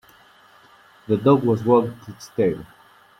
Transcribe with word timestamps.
The 1.07 1.15
dog 1.15 1.43
was 1.43 1.63
wagged 1.63 2.09
its 2.09 2.29
tail. 2.29 2.65